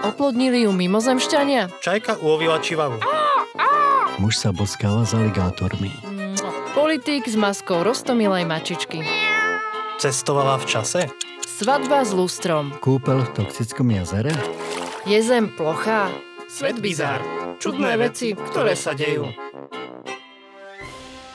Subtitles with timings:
[0.00, 1.84] Oplodnili ju mimozemšťania?
[1.84, 2.96] Čajka ulovila čivavu.
[4.16, 5.92] Muž sa boskáva s aligátormi.
[6.72, 9.04] Politik s maskou rostomilej mačičky.
[10.00, 11.00] Cestovala v čase?
[11.44, 12.72] Svadba s lustrom.
[12.80, 14.32] Kúpel v toxickom jazere?
[15.04, 16.08] Je zem plochá?
[16.48, 17.20] Svet bizár.
[17.60, 19.28] Čudné veci, ktoré sa dejú.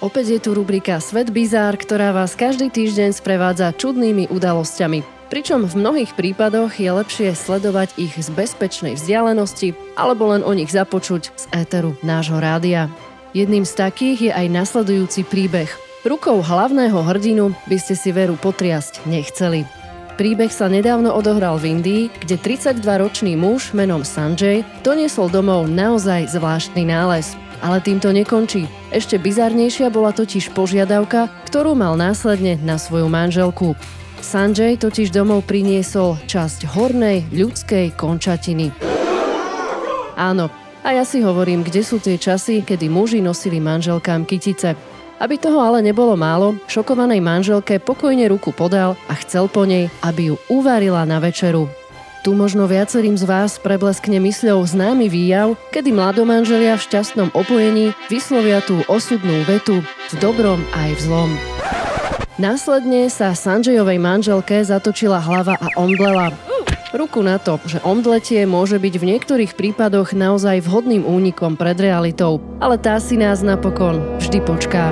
[0.02, 5.15] Opäť je tu rubrika Svet bizár, ktorá vás každý týždeň sprevádza čudnými udalosťami.
[5.26, 10.70] Pričom v mnohých prípadoch je lepšie sledovať ich z bezpečnej vzdialenosti alebo len o nich
[10.70, 12.94] započuť z éteru nášho rádia.
[13.34, 15.68] Jedným z takých je aj nasledujúci príbeh.
[16.06, 19.66] Rukou hlavného hrdinu by ste si veru potriasť nechceli.
[20.16, 26.88] Príbeh sa nedávno odohral v Indii, kde 32-ročný muž menom Sanjay doniesol domov naozaj zvláštny
[26.88, 27.36] nález.
[27.60, 28.70] Ale týmto nekončí.
[28.96, 33.76] Ešte bizarnejšia bola totiž požiadavka, ktorú mal následne na svoju manželku.
[34.26, 38.74] Sanjay totiž domov priniesol časť hornej ľudskej končatiny.
[40.18, 40.50] Áno,
[40.82, 44.74] a ja si hovorím, kde sú tie časy, kedy muži nosili manželkám kytice.
[45.22, 50.34] Aby toho ale nebolo málo, šokovanej manželke pokojne ruku podal a chcel po nej, aby
[50.34, 51.70] ju uvarila na večeru.
[52.26, 58.66] Tu možno viacerým z vás prebleskne mysľou známy výjav, kedy mladomanželia v šťastnom opojení vyslovia
[58.66, 61.55] tú osudnú vetu v dobrom aj v zlom.
[62.36, 66.36] Následne sa Sanjayovej manželke zatočila hlava a omdlela.
[66.92, 72.44] Ruku na to, že omdletie môže byť v niektorých prípadoch naozaj vhodným únikom pred realitou,
[72.60, 74.92] ale tá si nás napokon vždy počká.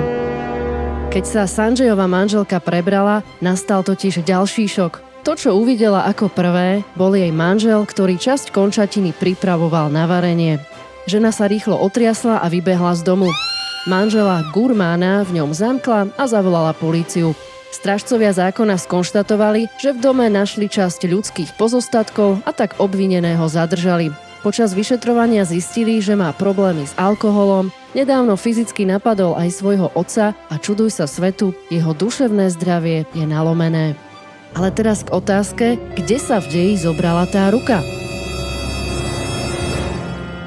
[1.12, 5.04] Keď sa Sanjayova manželka prebrala, nastal totiž ďalší šok.
[5.28, 10.64] To, čo uvidela ako prvé, bol jej manžel, ktorý časť končatiny pripravoval na varenie.
[11.04, 13.28] Žena sa rýchlo otriasla a vybehla z domu.
[13.84, 17.36] Manžela Gurmána v ňom zamkla a zavolala políciu.
[17.68, 24.08] Stražcovia zákona skonštatovali, že v dome našli časť ľudských pozostatkov a tak obvineného zadržali.
[24.40, 30.54] Počas vyšetrovania zistili, že má problémy s alkoholom, nedávno fyzicky napadol aj svojho otca a
[30.56, 34.00] čuduj sa svetu, jeho duševné zdravie je nalomené.
[34.56, 37.84] Ale teraz k otázke, kde sa v deji zobrala tá ruka?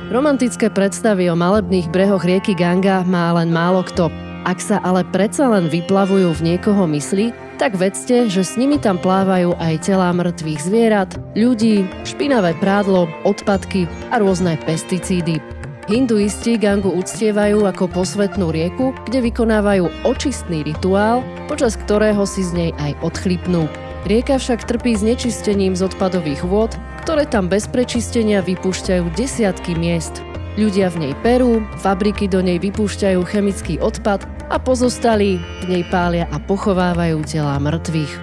[0.07, 4.07] Romantické predstavy o malebných brehoch rieky Ganga má len málo kto.
[4.47, 8.95] Ak sa ale predsa len vyplavujú v niekoho mysli, tak vedzte, že s nimi tam
[9.03, 15.43] plávajú aj telá mŕtvych zvierat, ľudí, špinavé prádlo, odpadky a rôzne pesticídy.
[15.91, 21.19] Hinduisti Gangu uctievajú ako posvetnú rieku, kde vykonávajú očistný rituál,
[21.51, 23.67] počas ktorého si z nej aj odchlipnú.
[24.05, 30.21] Rieka však trpí znečistením z odpadových vôd, ktoré tam bez prečistenia vypúšťajú desiatky miest.
[30.57, 36.25] Ľudia v nej perú, fabriky do nej vypúšťajú chemický odpad a pozostali v nej pália
[36.29, 38.13] a pochovávajú tela mŕtvych.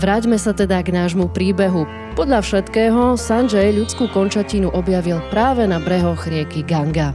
[0.00, 1.86] Vráťme sa teda k nášmu príbehu.
[2.18, 7.14] Podľa všetkého Sanjay ľudskú končatinu objavil práve na brehoch rieky Ganga.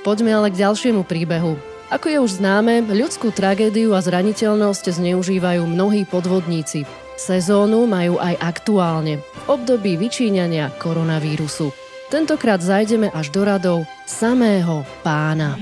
[0.00, 1.54] Poďme ale k ďalšiemu príbehu.
[1.92, 6.88] Ako je už známe, ľudskú tragédiu a zraniteľnosť zneužívajú mnohí podvodníci.
[7.22, 11.70] Sezónu majú aj aktuálne, v období vyčíňania koronavírusu.
[12.10, 13.78] Tentokrát zajdeme až do radov
[14.10, 15.54] samého pána.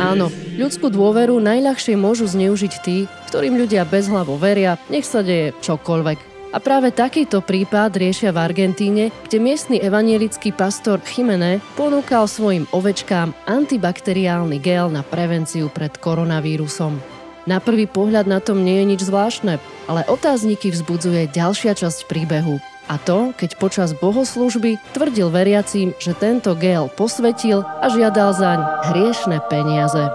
[0.00, 6.40] Áno, ľudskú dôveru najľahšie môžu zneužiť tí, ktorým ľudia bezhlavo veria, nech sa deje čokoľvek.
[6.56, 13.36] A práve takýto prípad riešia v Argentíne, kde miestny evanielický pastor Chimene ponúkal svojim ovečkám
[13.44, 17.17] antibakteriálny gel na prevenciu pred koronavírusom.
[17.48, 19.56] Na prvý pohľad na tom nie je nič zvláštne,
[19.88, 22.60] ale otázniky vzbudzuje ďalšia časť príbehu.
[22.92, 28.60] A to, keď počas bohoslužby tvrdil veriacím, že tento gel posvetil a žiadal zaň
[28.92, 30.12] hriešne peniaze.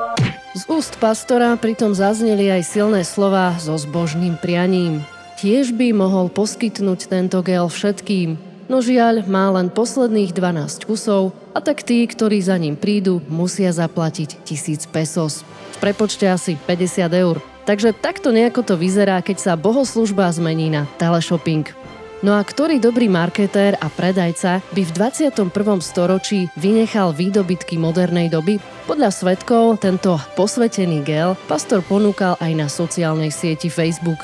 [0.53, 5.01] Z úst pastora pritom zazneli aj silné slova so zbožným prianím.
[5.41, 8.37] Tiež by mohol poskytnúť tento gel všetkým,
[8.69, 13.69] no žiaľ má len posledných 12 kusov a tak tí, ktorí za ním prídu, musia
[13.69, 15.45] zaplatiť 1000 pesos
[15.83, 17.43] prepočte asi 50 eur.
[17.67, 21.67] Takže takto nejako to vyzerá, keď sa bohoslužba zmení na teleshopping.
[22.23, 25.51] No a ktorý dobrý marketér a predajca by v 21.
[25.83, 28.63] storočí vynechal výdobytky modernej doby?
[28.87, 34.23] Podľa svetkov tento posvetený gel pastor ponúkal aj na sociálnej sieti Facebook.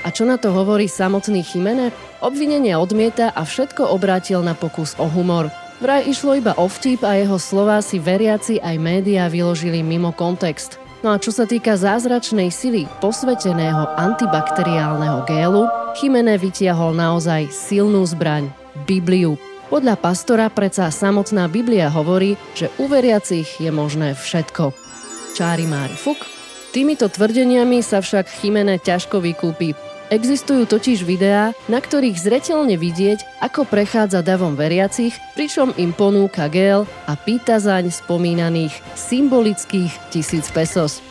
[0.00, 1.92] A čo na to hovorí samotný Chimene?
[2.24, 5.52] Obvinenie odmieta a všetko obrátil na pokus o humor.
[5.76, 10.80] Vraj išlo iba o vtip a jeho slová si veriaci aj médiá vyložili mimo kontext.
[11.04, 15.68] No a čo sa týka zázračnej sily posveteného antibakteriálneho gélu,
[16.00, 18.48] Chimene vytiahol naozaj silnú zbraň–
[18.88, 19.36] Bibliu.
[19.68, 24.72] Podľa pastora predsa samotná Biblia hovorí, že u veriacich je možné všetko.
[25.36, 26.24] Čári mári fuk.
[26.72, 29.76] Týmito tvrdeniami sa však Chimene ťažko vykúpi.
[30.06, 36.86] Existujú totiž videá, na ktorých zretelne vidieť, ako prechádza davom veriacich, pričom im ponúka gel
[37.10, 41.02] a pýta zaň spomínaných symbolických tisíc pesos.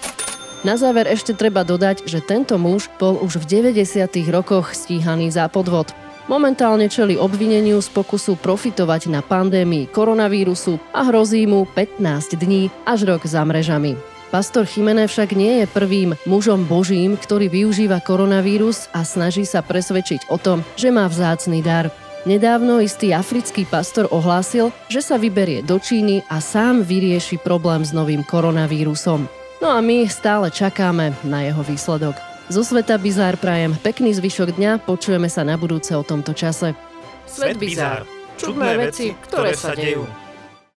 [0.63, 4.07] Na záver ešte treba dodať, že tento muž bol už v 90.
[4.31, 5.91] rokoch stíhaný za podvod.
[6.31, 13.05] Momentálne čeli obvineniu z pokusu profitovať na pandémii koronavírusu a hrozí mu 15 dní až
[13.05, 14.14] rok za mrežami.
[14.35, 20.27] Pastor Chimene však nie je prvým mužom božím, ktorý využíva koronavírus a snaží sa presvedčiť
[20.27, 21.87] o tom, že má vzácny dar.
[22.27, 27.95] Nedávno istý africký pastor ohlásil, že sa vyberie do Číny a sám vyrieši problém s
[27.95, 29.23] novým koronavírusom.
[29.63, 32.19] No a my stále čakáme na jeho výsledok.
[32.51, 36.75] Zo sveta Bizár prajem pekný zvyšok dňa, počujeme sa na budúce o tomto čase.
[37.23, 38.03] Svet Bizár.
[38.35, 40.24] Čudné veci, ktoré sa dejú.